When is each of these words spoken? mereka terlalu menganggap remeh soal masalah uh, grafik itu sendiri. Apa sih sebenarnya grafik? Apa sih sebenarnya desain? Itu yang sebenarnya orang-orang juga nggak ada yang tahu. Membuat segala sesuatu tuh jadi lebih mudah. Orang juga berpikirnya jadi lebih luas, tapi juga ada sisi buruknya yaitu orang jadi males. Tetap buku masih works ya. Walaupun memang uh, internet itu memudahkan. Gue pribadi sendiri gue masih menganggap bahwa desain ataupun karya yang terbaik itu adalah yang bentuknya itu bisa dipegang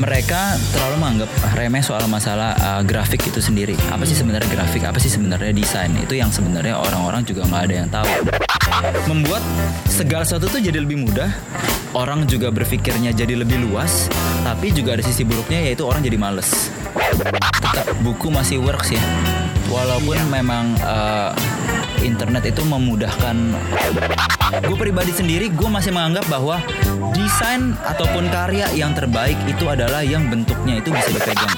mereka 0.00 0.56
terlalu 0.72 0.96
menganggap 0.96 1.30
remeh 1.52 1.84
soal 1.84 2.08
masalah 2.08 2.56
uh, 2.56 2.80
grafik 2.80 3.20
itu 3.28 3.36
sendiri. 3.44 3.76
Apa 3.92 4.08
sih 4.08 4.16
sebenarnya 4.16 4.48
grafik? 4.48 4.80
Apa 4.88 4.96
sih 4.96 5.12
sebenarnya 5.12 5.52
desain? 5.52 5.92
Itu 6.00 6.16
yang 6.16 6.32
sebenarnya 6.32 6.80
orang-orang 6.80 7.20
juga 7.28 7.44
nggak 7.44 7.62
ada 7.68 7.74
yang 7.76 7.88
tahu. 7.92 8.08
Membuat 9.12 9.44
segala 9.84 10.24
sesuatu 10.24 10.48
tuh 10.48 10.64
jadi 10.64 10.80
lebih 10.80 11.04
mudah. 11.04 11.28
Orang 11.92 12.24
juga 12.24 12.48
berpikirnya 12.48 13.12
jadi 13.12 13.34
lebih 13.34 13.66
luas, 13.66 14.08
tapi 14.46 14.70
juga 14.72 14.96
ada 14.96 15.02
sisi 15.04 15.26
buruknya 15.26 15.58
yaitu 15.68 15.84
orang 15.84 16.00
jadi 16.00 16.16
males. 16.16 16.72
Tetap 17.60 17.92
buku 18.00 18.32
masih 18.32 18.62
works 18.62 18.94
ya. 18.94 19.02
Walaupun 19.68 20.16
memang 20.32 20.78
uh, 20.80 21.34
internet 22.20 22.52
itu 22.52 22.60
memudahkan. 22.68 23.36
Gue 24.68 24.76
pribadi 24.76 25.08
sendiri 25.08 25.48
gue 25.48 25.68
masih 25.72 25.88
menganggap 25.88 26.28
bahwa 26.28 26.60
desain 27.16 27.72
ataupun 27.80 28.28
karya 28.28 28.68
yang 28.76 28.92
terbaik 28.92 29.40
itu 29.48 29.64
adalah 29.64 30.04
yang 30.04 30.28
bentuknya 30.28 30.84
itu 30.84 30.92
bisa 30.92 31.16
dipegang 31.16 31.56